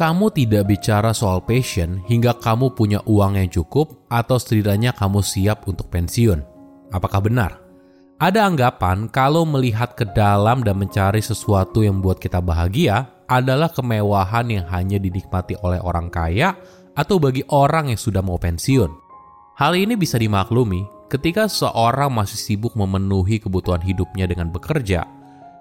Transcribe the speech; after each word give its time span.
Kamu 0.00 0.32
tidak 0.32 0.64
bicara 0.64 1.12
soal 1.12 1.44
passion 1.44 2.00
hingga 2.08 2.32
kamu 2.40 2.72
punya 2.72 3.04
uang 3.04 3.36
yang 3.36 3.52
cukup 3.52 4.08
atau 4.08 4.40
setidaknya 4.40 4.96
kamu 4.96 5.20
siap 5.20 5.68
untuk 5.68 5.92
pensiun. 5.92 6.40
Apakah 6.88 7.20
benar? 7.20 7.60
Ada 8.16 8.48
anggapan 8.48 9.12
kalau 9.12 9.44
melihat 9.44 9.92
ke 9.92 10.08
dalam 10.16 10.64
dan 10.64 10.80
mencari 10.80 11.20
sesuatu 11.20 11.84
yang 11.84 12.00
membuat 12.00 12.16
kita 12.16 12.40
bahagia 12.40 13.12
adalah 13.28 13.68
kemewahan 13.68 14.48
yang 14.48 14.64
hanya 14.72 14.96
dinikmati 14.96 15.60
oleh 15.60 15.84
orang 15.84 16.08
kaya 16.08 16.56
atau 16.96 17.20
bagi 17.20 17.44
orang 17.52 17.92
yang 17.92 18.00
sudah 18.00 18.24
mau 18.24 18.40
pensiun. 18.40 18.88
Hal 19.60 19.76
ini 19.76 20.00
bisa 20.00 20.16
dimaklumi 20.16 21.12
ketika 21.12 21.44
seorang 21.44 22.08
masih 22.08 22.40
sibuk 22.40 22.72
memenuhi 22.72 23.36
kebutuhan 23.36 23.84
hidupnya 23.84 24.24
dengan 24.24 24.48
bekerja. 24.48 25.04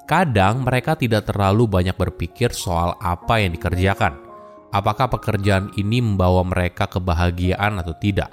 Kadang 0.07 0.63
mereka 0.63 0.95
tidak 0.95 1.27
terlalu 1.27 1.67
banyak 1.67 1.99
berpikir 1.99 2.55
soal 2.55 2.95
apa 3.03 3.43
yang 3.43 3.51
dikerjakan 3.51 4.28
apakah 4.69 5.09
pekerjaan 5.09 5.73
ini 5.77 6.01
membawa 6.01 6.45
mereka 6.45 6.85
kebahagiaan 6.85 7.81
atau 7.81 7.93
tidak. 7.97 8.29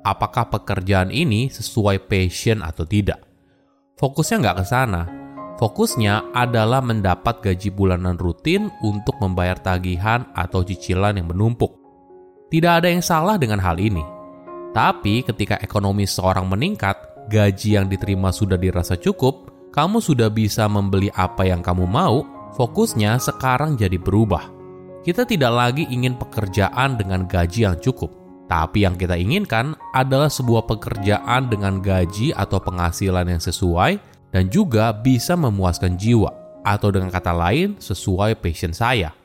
Apakah 0.00 0.48
pekerjaan 0.48 1.12
ini 1.12 1.52
sesuai 1.52 2.08
passion 2.08 2.64
atau 2.64 2.88
tidak. 2.88 3.20
Fokusnya 4.00 4.36
nggak 4.40 4.58
ke 4.60 4.64
sana. 4.64 5.02
Fokusnya 5.60 6.32
adalah 6.32 6.80
mendapat 6.80 7.44
gaji 7.44 7.68
bulanan 7.68 8.16
rutin 8.16 8.72
untuk 8.80 9.20
membayar 9.20 9.60
tagihan 9.60 10.24
atau 10.32 10.64
cicilan 10.64 11.20
yang 11.20 11.28
menumpuk. 11.28 11.76
Tidak 12.48 12.72
ada 12.80 12.88
yang 12.88 13.04
salah 13.04 13.36
dengan 13.36 13.60
hal 13.60 13.76
ini. 13.76 14.00
Tapi 14.72 15.20
ketika 15.20 15.60
ekonomi 15.60 16.08
seorang 16.08 16.48
meningkat, 16.48 16.96
gaji 17.28 17.76
yang 17.76 17.92
diterima 17.92 18.32
sudah 18.32 18.56
dirasa 18.56 18.96
cukup, 18.96 19.52
kamu 19.68 20.00
sudah 20.00 20.32
bisa 20.32 20.64
membeli 20.64 21.12
apa 21.12 21.44
yang 21.44 21.60
kamu 21.60 21.84
mau, 21.84 22.24
fokusnya 22.56 23.20
sekarang 23.20 23.76
jadi 23.76 24.00
berubah 24.00 24.59
kita 25.00 25.24
tidak 25.24 25.52
lagi 25.52 25.88
ingin 25.88 26.12
pekerjaan 26.16 27.00
dengan 27.00 27.24
gaji 27.24 27.64
yang 27.64 27.76
cukup, 27.80 28.12
tapi 28.52 28.84
yang 28.84 29.00
kita 29.00 29.16
inginkan 29.16 29.72
adalah 29.96 30.28
sebuah 30.28 30.68
pekerjaan 30.68 31.48
dengan 31.48 31.80
gaji 31.80 32.36
atau 32.36 32.60
penghasilan 32.60 33.24
yang 33.24 33.40
sesuai 33.40 33.96
dan 34.28 34.52
juga 34.52 34.92
bisa 34.92 35.32
memuaskan 35.40 35.96
jiwa, 35.96 36.28
atau 36.60 36.92
dengan 36.92 37.08
kata 37.08 37.32
lain, 37.32 37.80
sesuai 37.80 38.44
passion 38.44 38.76
saya. 38.76 39.16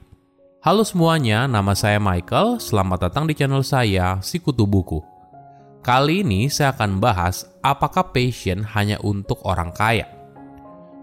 Halo 0.63 0.81
semuanya, 0.81 1.45
nama 1.45 1.75
saya 1.77 1.99
Michael. 1.99 2.57
Selamat 2.57 3.11
datang 3.11 3.27
di 3.29 3.37
channel 3.37 3.61
saya, 3.61 4.17
Sikutu 4.23 4.65
Buku. 4.65 5.03
Kali 5.85 6.25
ini 6.25 6.49
saya 6.49 6.73
akan 6.73 6.97
bahas 6.97 7.45
apakah 7.61 8.09
passion 8.09 8.65
hanya 8.73 8.97
untuk 9.05 9.37
orang 9.45 9.69
kaya. 9.75 10.09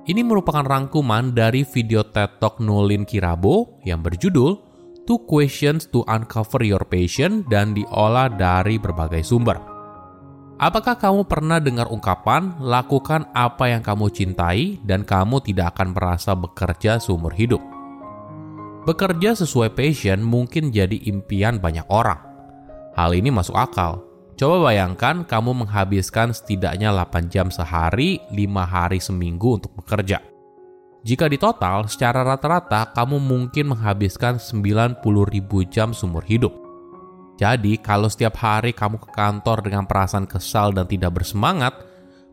Ini 0.02 0.26
merupakan 0.26 0.66
rangkuman 0.66 1.30
dari 1.30 1.62
video 1.62 2.02
TED 2.02 2.42
Talk 2.42 2.58
Nolin 2.58 3.06
Kirabo 3.06 3.78
yang 3.86 4.02
berjudul 4.02 4.71
Two 5.02 5.26
Questions 5.26 5.90
to 5.90 6.06
Uncover 6.06 6.62
Your 6.62 6.86
Passion 6.86 7.42
dan 7.50 7.74
diolah 7.74 8.30
dari 8.30 8.78
berbagai 8.78 9.26
sumber. 9.26 9.58
Apakah 10.62 10.94
kamu 10.94 11.26
pernah 11.26 11.58
dengar 11.58 11.90
ungkapan 11.90 12.54
lakukan 12.62 13.26
apa 13.34 13.66
yang 13.66 13.82
kamu 13.82 14.14
cintai 14.14 14.78
dan 14.86 15.02
kamu 15.02 15.42
tidak 15.42 15.74
akan 15.74 15.90
merasa 15.90 16.38
bekerja 16.38 17.02
seumur 17.02 17.34
hidup? 17.34 17.58
Bekerja 18.86 19.34
sesuai 19.34 19.74
passion 19.74 20.22
mungkin 20.22 20.70
jadi 20.70 21.02
impian 21.10 21.58
banyak 21.58 21.86
orang. 21.90 22.22
Hal 22.94 23.10
ini 23.18 23.34
masuk 23.34 23.58
akal, 23.58 24.06
Coba 24.32 24.72
bayangkan 24.72 25.22
kamu 25.28 25.54
menghabiskan 25.64 26.32
setidaknya 26.32 26.90
8 26.90 27.30
jam 27.30 27.52
sehari, 27.52 28.18
5 28.32 28.64
hari 28.64 28.98
seminggu 28.98 29.60
untuk 29.60 29.76
bekerja. 29.76 30.31
Jika 31.02 31.26
di 31.26 31.34
total, 31.34 31.90
secara 31.90 32.22
rata-rata 32.22 32.94
kamu 32.94 33.18
mungkin 33.18 33.74
menghabiskan 33.74 34.38
90.000 34.38 35.02
jam 35.66 35.90
seumur 35.90 36.22
hidup. 36.22 36.54
Jadi, 37.34 37.74
kalau 37.82 38.06
setiap 38.06 38.38
hari 38.38 38.70
kamu 38.70 39.02
ke 39.02 39.10
kantor 39.10 39.66
dengan 39.66 39.82
perasaan 39.82 40.30
kesal 40.30 40.70
dan 40.70 40.86
tidak 40.86 41.18
bersemangat, 41.18 41.74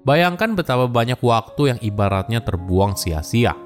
bayangkan 0.06 0.54
betapa 0.54 0.86
banyak 0.86 1.18
waktu 1.18 1.74
yang 1.74 1.80
ibaratnya 1.82 2.46
terbuang 2.46 2.94
sia-sia. 2.94 3.58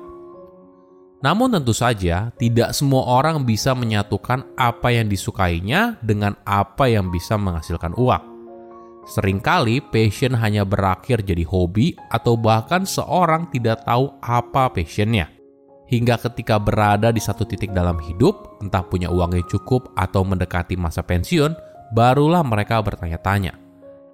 Namun 1.20 1.52
tentu 1.52 1.76
saja, 1.76 2.32
tidak 2.40 2.72
semua 2.72 3.04
orang 3.04 3.44
bisa 3.44 3.76
menyatukan 3.76 4.56
apa 4.56 4.88
yang 4.92 5.12
disukainya 5.12 6.00
dengan 6.00 6.40
apa 6.48 6.88
yang 6.88 7.12
bisa 7.12 7.36
menghasilkan 7.36 7.92
uang. 8.00 8.33
Seringkali 9.04 9.84
passion 9.92 10.32
hanya 10.40 10.64
berakhir 10.64 11.28
jadi 11.28 11.44
hobi 11.44 11.92
atau 12.08 12.40
bahkan 12.40 12.88
seorang 12.88 13.52
tidak 13.52 13.84
tahu 13.84 14.16
apa 14.24 14.72
passionnya. 14.72 15.28
Hingga 15.92 16.16
ketika 16.24 16.56
berada 16.58 17.12
di 17.12 17.20
satu 17.20 17.44
titik 17.44 17.76
dalam 17.76 18.00
hidup, 18.00 18.64
entah 18.64 18.82
punya 18.82 19.12
uang 19.12 19.36
yang 19.36 19.48
cukup 19.52 19.92
atau 20.00 20.24
mendekati 20.24 20.80
masa 20.80 21.04
pensiun, 21.04 21.52
barulah 21.92 22.42
mereka 22.42 22.80
bertanya-tanya, 22.80 23.60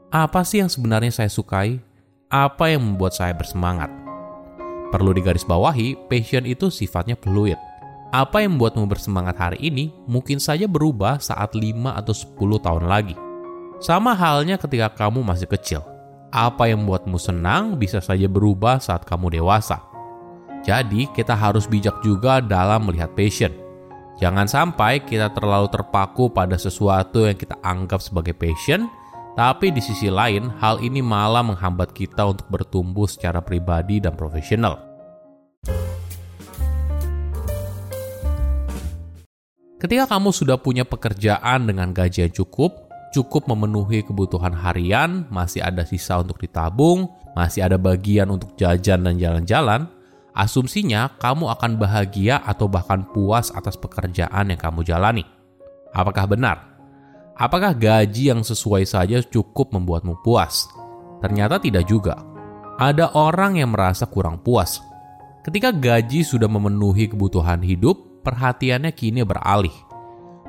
apa 0.10 0.42
sih 0.42 0.58
yang 0.58 0.74
sebenarnya 0.74 1.14
saya 1.14 1.30
sukai? 1.30 1.78
Apa 2.34 2.74
yang 2.74 2.82
membuat 2.82 3.14
saya 3.14 3.30
bersemangat? 3.38 3.94
Perlu 4.90 5.14
digarisbawahi, 5.14 6.10
passion 6.10 6.50
itu 6.50 6.74
sifatnya 6.74 7.14
fluid. 7.14 7.62
Apa 8.10 8.42
yang 8.42 8.58
membuatmu 8.58 8.90
bersemangat 8.90 9.38
hari 9.38 9.62
ini 9.62 9.94
mungkin 10.10 10.42
saja 10.42 10.66
berubah 10.66 11.22
saat 11.22 11.54
5 11.54 11.94
atau 11.94 12.10
10 12.10 12.58
tahun 12.58 12.90
lagi. 12.90 13.29
Sama 13.80 14.12
halnya 14.12 14.60
ketika 14.60 14.92
kamu 14.92 15.24
masih 15.24 15.48
kecil. 15.48 15.80
Apa 16.36 16.68
yang 16.68 16.84
membuatmu 16.84 17.16
senang 17.16 17.80
bisa 17.80 18.04
saja 18.04 18.28
berubah 18.28 18.76
saat 18.84 19.08
kamu 19.08 19.40
dewasa. 19.40 19.80
Jadi, 20.68 21.08
kita 21.16 21.32
harus 21.32 21.64
bijak 21.64 22.04
juga 22.04 22.44
dalam 22.44 22.92
melihat 22.92 23.08
passion. 23.16 23.56
Jangan 24.20 24.52
sampai 24.52 25.00
kita 25.00 25.32
terlalu 25.32 25.72
terpaku 25.72 26.28
pada 26.28 26.60
sesuatu 26.60 27.24
yang 27.24 27.40
kita 27.40 27.56
anggap 27.64 28.04
sebagai 28.04 28.36
passion, 28.36 28.92
tapi 29.40 29.72
di 29.72 29.80
sisi 29.80 30.12
lain, 30.12 30.52
hal 30.60 30.84
ini 30.84 31.00
malah 31.00 31.40
menghambat 31.40 31.96
kita 31.96 32.28
untuk 32.28 32.52
bertumbuh 32.52 33.08
secara 33.08 33.40
pribadi 33.40 34.04
dan 34.04 34.12
profesional. 34.20 34.76
Ketika 39.80 40.12
kamu 40.12 40.36
sudah 40.36 40.60
punya 40.60 40.84
pekerjaan 40.84 41.64
dengan 41.64 41.96
gaji 41.96 42.28
yang 42.28 42.36
cukup, 42.36 42.89
cukup 43.10 43.50
memenuhi 43.50 44.06
kebutuhan 44.06 44.54
harian, 44.54 45.26
masih 45.34 45.66
ada 45.66 45.86
sisa 45.86 46.22
untuk 46.22 46.38
ditabung, 46.38 47.10
masih 47.34 47.66
ada 47.66 47.78
bagian 47.78 48.30
untuk 48.30 48.54
jajan 48.58 49.06
dan 49.06 49.16
jalan-jalan, 49.18 49.90
asumsinya 50.34 51.18
kamu 51.18 51.50
akan 51.54 51.72
bahagia 51.78 52.42
atau 52.46 52.70
bahkan 52.70 53.06
puas 53.10 53.50
atas 53.54 53.76
pekerjaan 53.76 54.54
yang 54.54 54.60
kamu 54.60 54.86
jalani. 54.86 55.26
Apakah 55.90 56.30
benar? 56.30 56.58
Apakah 57.40 57.72
gaji 57.72 58.36
yang 58.36 58.44
sesuai 58.44 58.84
saja 58.84 59.24
cukup 59.24 59.72
membuatmu 59.72 60.20
puas? 60.22 60.68
Ternyata 61.24 61.58
tidak 61.64 61.88
juga. 61.88 62.20
Ada 62.80 63.16
orang 63.16 63.60
yang 63.60 63.72
merasa 63.72 64.08
kurang 64.08 64.44
puas. 64.44 64.84
Ketika 65.44 65.72
gaji 65.72 66.24
sudah 66.24 66.52
memenuhi 66.52 67.08
kebutuhan 67.08 67.64
hidup, 67.64 68.24
perhatiannya 68.28 68.92
kini 68.92 69.24
beralih. 69.24 69.72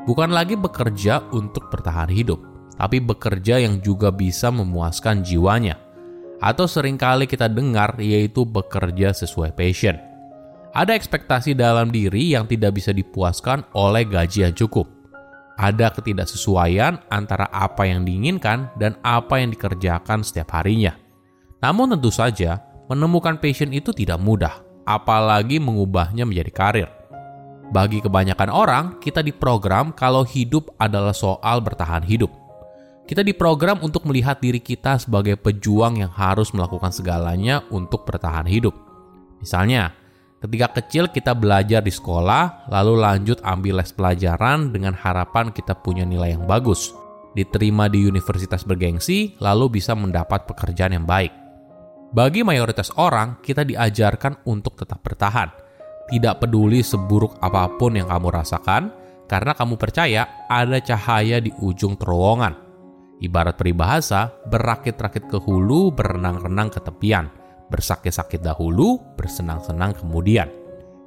Bukan 0.03 0.35
lagi 0.35 0.59
bekerja 0.59 1.31
untuk 1.31 1.71
bertahan 1.71 2.11
hidup, 2.11 2.43
tapi 2.81 3.05
bekerja 3.05 3.61
yang 3.61 3.85
juga 3.85 4.09
bisa 4.09 4.49
memuaskan 4.49 5.21
jiwanya. 5.21 5.77
Atau 6.41 6.65
sering 6.65 6.97
kali 6.97 7.29
kita 7.29 7.53
dengar 7.53 8.01
yaitu 8.01 8.49
bekerja 8.49 9.13
sesuai 9.13 9.53
passion. 9.53 10.01
Ada 10.73 10.97
ekspektasi 10.97 11.53
dalam 11.53 11.93
diri 11.93 12.33
yang 12.33 12.49
tidak 12.49 12.81
bisa 12.81 12.97
dipuaskan 12.97 13.69
oleh 13.77 14.09
gaji 14.09 14.49
yang 14.49 14.57
cukup 14.57 14.89
ada 15.61 15.93
ketidaksesuaian 15.93 17.05
antara 17.13 17.45
apa 17.53 17.85
yang 17.85 18.09
diinginkan 18.09 18.73
dan 18.81 18.97
apa 19.05 19.45
yang 19.45 19.53
dikerjakan 19.53 20.25
setiap 20.25 20.57
harinya. 20.57 20.97
Namun 21.61 21.93
tentu 21.93 22.09
saja, 22.09 22.65
menemukan 22.89 23.37
passion 23.37 23.69
itu 23.77 23.93
tidak 23.93 24.17
mudah, 24.17 24.65
apalagi 24.89 25.61
mengubahnya 25.61 26.25
menjadi 26.25 26.51
karir. 26.51 26.89
Bagi 27.71 28.01
kebanyakan 28.01 28.51
orang, 28.51 28.85
kita 29.05 29.21
diprogram 29.21 29.93
kalau 29.93 30.25
hidup 30.25 30.73
adalah 30.81 31.13
soal 31.13 31.61
bertahan 31.61 32.03
hidup. 32.09 32.33
Kita 33.11 33.27
diprogram 33.27 33.83
untuk 33.83 34.07
melihat 34.07 34.39
diri 34.39 34.63
kita 34.63 34.95
sebagai 35.03 35.35
pejuang 35.35 35.99
yang 35.99 36.15
harus 36.15 36.55
melakukan 36.55 36.95
segalanya 36.95 37.67
untuk 37.75 38.07
bertahan 38.07 38.47
hidup. 38.47 38.71
Misalnya, 39.43 39.91
Ketika 40.41 40.73
kecil 40.81 41.13
kita 41.13 41.37
belajar 41.37 41.85
di 41.85 41.93
sekolah, 41.93 42.73
lalu 42.73 42.97
lanjut 42.97 43.45
ambil 43.45 43.85
les 43.85 43.93
pelajaran 43.93 44.73
dengan 44.73 44.97
harapan 44.97 45.53
kita 45.53 45.77
punya 45.77 46.09
nilai 46.09 46.33
yang 46.33 46.49
bagus, 46.49 46.97
diterima 47.37 47.93
di 47.93 48.09
universitas 48.09 48.65
bergengsi, 48.65 49.37
lalu 49.37 49.77
bisa 49.77 49.93
mendapat 49.93 50.49
pekerjaan 50.49 50.97
yang 50.97 51.05
baik. 51.05 51.29
Bagi 52.17 52.41
mayoritas 52.41 52.89
orang, 52.97 53.37
kita 53.45 53.69
diajarkan 53.69 54.41
untuk 54.49 54.81
tetap 54.81 55.05
bertahan. 55.05 55.53
Tidak 56.09 56.41
peduli 56.41 56.81
seburuk 56.81 57.37
apa 57.45 57.77
pun 57.77 58.01
yang 58.01 58.09
kamu 58.09 58.41
rasakan, 58.41 58.83
karena 59.29 59.53
kamu 59.53 59.77
percaya 59.77 60.49
ada 60.49 60.81
cahaya 60.81 61.37
di 61.37 61.53
ujung 61.61 62.01
terowongan. 62.01 62.70
Ibarat 63.21 63.61
peribahasa, 63.61 64.33
berakit-rakit 64.49 65.29
ke 65.29 65.37
hulu, 65.37 65.93
berenang-renang 65.93 66.73
ke 66.73 66.81
tepian– 66.81 67.29
bersakit-sakit 67.71 68.43
dahulu, 68.43 68.99
bersenang-senang 69.15 69.95
kemudian. 69.95 70.51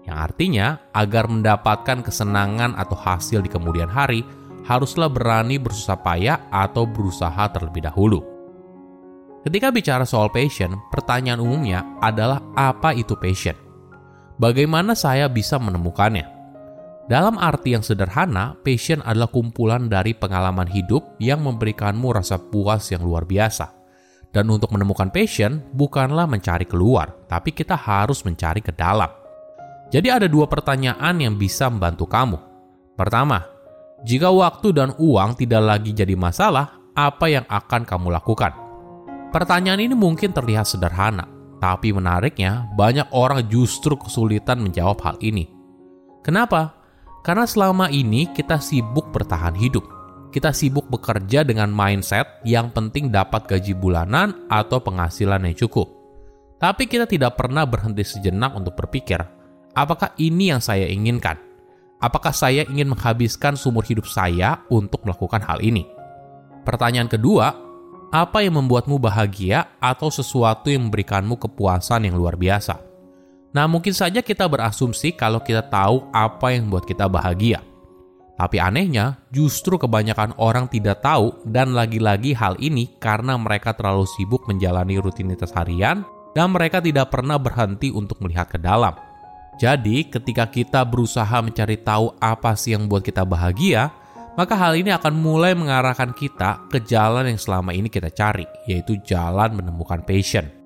Yang 0.08 0.18
artinya, 0.18 0.68
agar 0.96 1.28
mendapatkan 1.28 2.02
kesenangan 2.02 2.80
atau 2.80 2.96
hasil 2.96 3.44
di 3.44 3.52
kemudian 3.52 3.92
hari, 3.92 4.24
haruslah 4.64 5.12
berani 5.12 5.60
bersusah 5.60 6.00
payah 6.00 6.48
atau 6.50 6.88
berusaha 6.88 7.52
terlebih 7.52 7.84
dahulu. 7.84 8.24
Ketika 9.44 9.76
bicara 9.76 10.08
soal 10.08 10.32
passion, 10.32 10.80
pertanyaan 10.88 11.44
umumnya 11.44 11.84
adalah 12.00 12.40
apa 12.56 12.96
itu 12.96 13.20
passion? 13.20 13.60
Bagaimana 14.40 14.96
saya 14.96 15.28
bisa 15.28 15.60
menemukannya? 15.60 16.43
Dalam 17.04 17.36
arti 17.36 17.76
yang 17.76 17.84
sederhana, 17.84 18.56
passion 18.64 19.04
adalah 19.04 19.28
kumpulan 19.28 19.92
dari 19.92 20.16
pengalaman 20.16 20.72
hidup 20.72 21.20
yang 21.20 21.44
memberikanmu 21.44 22.16
rasa 22.16 22.40
puas 22.40 22.88
yang 22.96 23.04
luar 23.04 23.28
biasa. 23.28 23.76
Dan 24.32 24.48
untuk 24.48 24.72
menemukan 24.72 25.12
passion, 25.12 25.60
bukanlah 25.76 26.26
mencari 26.26 26.64
keluar, 26.64 27.12
tapi 27.28 27.52
kita 27.52 27.76
harus 27.76 28.24
mencari 28.24 28.64
ke 28.64 28.72
dalam. 28.72 29.12
Jadi 29.92 30.08
ada 30.10 30.26
dua 30.32 30.48
pertanyaan 30.48 31.20
yang 31.20 31.36
bisa 31.36 31.68
membantu 31.68 32.08
kamu. 32.08 32.40
Pertama, 32.96 33.46
jika 34.08 34.32
waktu 34.32 34.72
dan 34.74 34.96
uang 34.96 35.38
tidak 35.38 35.62
lagi 35.62 35.92
jadi 35.94 36.16
masalah, 36.16 36.82
apa 36.96 37.30
yang 37.30 37.46
akan 37.52 37.84
kamu 37.84 38.16
lakukan? 38.16 38.56
Pertanyaan 39.30 39.86
ini 39.86 39.94
mungkin 39.94 40.32
terlihat 40.32 40.66
sederhana, 40.66 41.28
tapi 41.60 41.92
menariknya 41.92 42.72
banyak 42.74 43.12
orang 43.12 43.44
justru 43.52 44.00
kesulitan 44.00 44.64
menjawab 44.64 44.98
hal 45.04 45.16
ini. 45.22 45.52
Kenapa? 46.26 46.83
Karena 47.24 47.48
selama 47.48 47.88
ini 47.88 48.28
kita 48.36 48.60
sibuk 48.60 49.08
bertahan 49.16 49.56
hidup. 49.56 49.88
Kita 50.28 50.52
sibuk 50.52 50.92
bekerja 50.92 51.48
dengan 51.48 51.72
mindset 51.72 52.44
yang 52.44 52.68
penting 52.76 53.08
dapat 53.08 53.48
gaji 53.48 53.72
bulanan 53.72 54.50
atau 54.52 54.84
penghasilan 54.84 55.48
yang 55.48 55.56
cukup. 55.56 55.88
Tapi 56.60 56.84
kita 56.84 57.08
tidak 57.08 57.40
pernah 57.40 57.64
berhenti 57.64 58.04
sejenak 58.04 58.52
untuk 58.56 58.76
berpikir, 58.76 59.24
apakah 59.72 60.12
ini 60.20 60.52
yang 60.52 60.60
saya 60.60 60.84
inginkan? 60.84 61.40
Apakah 62.04 62.36
saya 62.36 62.68
ingin 62.68 62.92
menghabiskan 62.92 63.56
sumur 63.56 63.88
hidup 63.88 64.04
saya 64.04 64.60
untuk 64.68 65.08
melakukan 65.08 65.40
hal 65.48 65.64
ini? 65.64 65.88
Pertanyaan 66.68 67.08
kedua, 67.08 67.56
apa 68.12 68.44
yang 68.44 68.60
membuatmu 68.60 69.00
bahagia 69.00 69.80
atau 69.80 70.12
sesuatu 70.12 70.68
yang 70.68 70.92
memberikanmu 70.92 71.40
kepuasan 71.40 72.04
yang 72.04 72.20
luar 72.20 72.36
biasa? 72.36 72.93
Nah, 73.54 73.70
mungkin 73.70 73.94
saja 73.94 74.26
kita 74.26 74.50
berasumsi 74.50 75.14
kalau 75.14 75.38
kita 75.38 75.62
tahu 75.70 76.10
apa 76.10 76.58
yang 76.58 76.66
membuat 76.66 76.90
kita 76.90 77.06
bahagia. 77.06 77.62
Tapi 78.34 78.58
anehnya, 78.58 79.22
justru 79.30 79.78
kebanyakan 79.78 80.34
orang 80.42 80.66
tidak 80.66 81.06
tahu 81.06 81.38
dan 81.46 81.78
lagi-lagi 81.78 82.34
hal 82.34 82.58
ini 82.58 82.90
karena 82.98 83.38
mereka 83.38 83.78
terlalu 83.78 84.10
sibuk 84.18 84.50
menjalani 84.50 84.98
rutinitas 84.98 85.54
harian 85.54 86.02
dan 86.34 86.50
mereka 86.50 86.82
tidak 86.82 87.14
pernah 87.14 87.38
berhenti 87.38 87.94
untuk 87.94 88.18
melihat 88.26 88.50
ke 88.50 88.58
dalam. 88.58 88.98
Jadi, 89.62 90.10
ketika 90.10 90.50
kita 90.50 90.82
berusaha 90.82 91.38
mencari 91.46 91.78
tahu 91.78 92.18
apa 92.18 92.58
sih 92.58 92.74
yang 92.74 92.90
membuat 92.90 93.06
kita 93.06 93.22
bahagia, 93.22 93.94
maka 94.34 94.58
hal 94.58 94.74
ini 94.74 94.90
akan 94.90 95.14
mulai 95.14 95.54
mengarahkan 95.54 96.10
kita 96.18 96.58
ke 96.74 96.82
jalan 96.82 97.30
yang 97.30 97.38
selama 97.38 97.70
ini 97.70 97.86
kita 97.86 98.10
cari, 98.10 98.50
yaitu 98.66 98.98
jalan 99.06 99.54
menemukan 99.54 100.02
passion. 100.02 100.63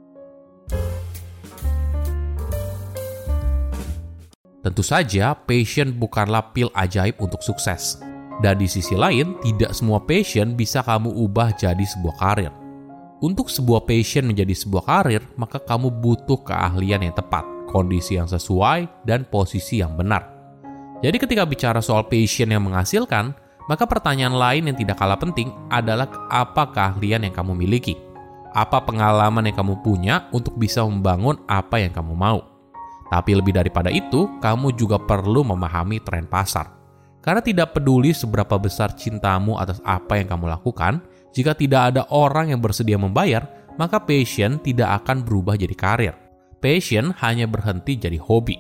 Tentu 4.68 4.84
saja, 4.84 5.32
passion 5.32 5.96
bukanlah 5.96 6.52
pil 6.52 6.68
ajaib 6.76 7.16
untuk 7.24 7.40
sukses. 7.40 8.04
Dan 8.44 8.60
di 8.60 8.68
sisi 8.68 9.00
lain, 9.00 9.40
tidak 9.40 9.72
semua 9.72 10.04
passion 10.04 10.60
bisa 10.60 10.84
kamu 10.84 11.08
ubah 11.08 11.56
jadi 11.56 11.80
sebuah 11.80 12.20
karir. 12.20 12.52
Untuk 13.24 13.48
sebuah 13.48 13.88
passion 13.88 14.28
menjadi 14.28 14.52
sebuah 14.52 14.84
karir, 14.84 15.24
maka 15.40 15.64
kamu 15.64 15.88
butuh 16.04 16.44
keahlian 16.44 17.00
yang 17.00 17.16
tepat, 17.16 17.48
kondisi 17.72 18.20
yang 18.20 18.28
sesuai, 18.28 19.08
dan 19.08 19.24
posisi 19.32 19.80
yang 19.80 19.96
benar. 19.96 20.28
Jadi 21.00 21.16
ketika 21.16 21.48
bicara 21.48 21.80
soal 21.80 22.04
passion 22.04 22.52
yang 22.52 22.68
menghasilkan, 22.68 23.32
maka 23.72 23.88
pertanyaan 23.88 24.36
lain 24.36 24.68
yang 24.68 24.76
tidak 24.76 25.00
kalah 25.00 25.16
penting 25.16 25.48
adalah 25.72 26.12
apa 26.28 26.76
keahlian 26.76 27.24
yang 27.24 27.32
kamu 27.32 27.56
miliki? 27.56 27.96
Apa 28.52 28.84
pengalaman 28.84 29.48
yang 29.48 29.64
kamu 29.64 29.80
punya 29.80 30.28
untuk 30.36 30.60
bisa 30.60 30.84
membangun 30.84 31.40
apa 31.48 31.80
yang 31.80 31.96
kamu 31.96 32.12
mau? 32.20 32.57
Tapi 33.08 33.32
lebih 33.40 33.56
daripada 33.56 33.88
itu, 33.88 34.28
kamu 34.44 34.76
juga 34.76 35.00
perlu 35.00 35.48
memahami 35.48 36.04
tren 36.04 36.28
pasar. 36.28 36.76
Karena 37.24 37.44
tidak 37.44 37.76
peduli 37.76 38.16
seberapa 38.16 38.56
besar 38.56 38.96
cintamu 38.96 39.60
atas 39.60 39.84
apa 39.84 40.20
yang 40.20 40.32
kamu 40.32 40.48
lakukan, 40.48 41.04
jika 41.36 41.56
tidak 41.56 41.94
ada 41.94 42.08
orang 42.12 42.52
yang 42.56 42.64
bersedia 42.64 42.96
membayar, 42.96 43.48
maka 43.76 44.00
passion 44.02 44.60
tidak 44.60 45.04
akan 45.04 45.24
berubah 45.24 45.56
jadi 45.56 45.76
karir. 45.76 46.16
Passion 46.58 47.14
hanya 47.22 47.46
berhenti 47.46 48.00
jadi 48.00 48.18
hobi. 48.18 48.58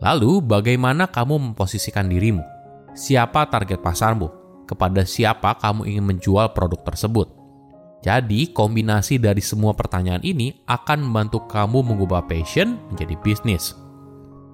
Lalu, 0.00 0.40
bagaimana 0.40 1.06
kamu 1.06 1.52
memposisikan 1.52 2.08
dirimu? 2.08 2.42
Siapa 2.96 3.46
target 3.46 3.84
pasarmu? 3.84 4.32
Kepada 4.64 5.04
siapa 5.04 5.54
kamu 5.60 5.86
ingin 5.86 6.04
menjual 6.16 6.50
produk 6.56 6.80
tersebut? 6.82 7.39
Jadi, 8.00 8.48
kombinasi 8.56 9.20
dari 9.20 9.44
semua 9.44 9.76
pertanyaan 9.76 10.24
ini 10.24 10.64
akan 10.64 11.04
membantu 11.04 11.44
kamu 11.44 11.84
mengubah 11.84 12.24
passion 12.24 12.80
menjadi 12.88 13.12
bisnis. 13.20 13.76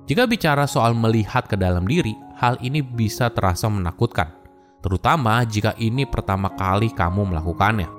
Jika 0.07 0.27
bicara 0.27 0.67
soal 0.67 0.95
melihat 0.95 1.47
ke 1.47 1.55
dalam 1.55 1.87
diri, 1.87 2.15
hal 2.39 2.59
ini 2.63 2.83
bisa 2.83 3.31
terasa 3.31 3.71
menakutkan, 3.71 4.35
terutama 4.83 5.43
jika 5.47 5.75
ini 5.79 6.07
pertama 6.07 6.51
kali 6.55 6.91
kamu 6.91 7.35
melakukannya. 7.35 7.91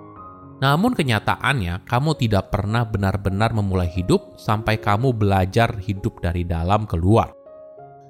Namun 0.58 0.98
kenyataannya, 0.98 1.86
kamu 1.86 2.12
tidak 2.18 2.50
pernah 2.50 2.82
benar-benar 2.82 3.54
memulai 3.54 3.92
hidup 3.92 4.36
sampai 4.42 4.82
kamu 4.82 5.14
belajar 5.14 5.78
hidup 5.78 6.18
dari 6.20 6.44
dalam 6.44 6.90
keluar. 6.90 7.30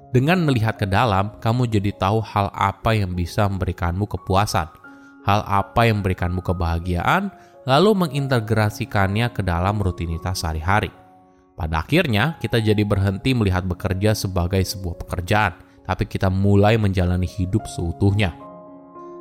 Dengan 0.08 0.40
melihat 0.48 0.80
ke 0.80 0.88
dalam, 0.88 1.36
kamu 1.44 1.68
jadi 1.68 1.92
tahu 1.92 2.24
hal 2.24 2.48
apa 2.56 2.96
yang 2.96 3.12
bisa 3.12 3.44
memberikanmu 3.44 4.08
kepuasan, 4.08 4.72
hal 5.28 5.44
apa 5.44 5.84
yang 5.84 6.00
memberikanmu 6.00 6.40
kebahagiaan, 6.40 7.28
lalu 7.68 8.08
mengintegrasikannya 8.08 9.28
ke 9.36 9.44
dalam 9.44 9.76
rutinitas 9.76 10.40
sehari-hari. 10.40 10.88
Pada 11.52 11.84
akhirnya, 11.84 12.40
kita 12.40 12.64
jadi 12.64 12.80
berhenti 12.88 13.36
melihat 13.36 13.68
bekerja 13.68 14.16
sebagai 14.16 14.64
sebuah 14.64 15.04
pekerjaan, 15.04 15.52
tapi 15.84 16.08
kita 16.08 16.32
mulai 16.32 16.80
menjalani 16.80 17.28
hidup 17.28 17.68
seutuhnya. 17.68 18.32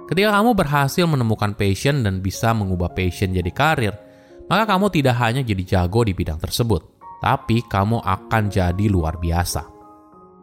Ketika 0.07 0.39
kamu 0.39 0.55
berhasil 0.55 1.03
menemukan 1.03 1.51
passion 1.59 1.99
dan 2.07 2.23
bisa 2.23 2.55
mengubah 2.55 2.95
passion 2.95 3.35
jadi 3.35 3.51
karir, 3.51 3.91
maka 4.47 4.63
kamu 4.63 4.87
tidak 4.87 5.19
hanya 5.19 5.43
jadi 5.43 5.63
jago 5.67 6.07
di 6.07 6.15
bidang 6.15 6.39
tersebut, 6.39 6.87
tapi 7.19 7.59
kamu 7.67 7.99
akan 7.99 8.47
jadi 8.47 8.85
luar 8.87 9.19
biasa. 9.19 9.67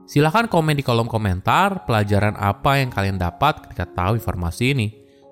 Silahkan 0.05 0.53
komen 0.53 0.77
di 0.77 0.85
kolom 0.85 1.09
komentar 1.09 1.89
pelajaran 1.89 2.37
apa 2.37 2.77
yang 2.77 2.93
kalian 2.93 3.17
dapat 3.17 3.65
ketika 3.65 3.89
tahu 3.89 4.21
informasi 4.21 4.77
ini. 4.77 5.04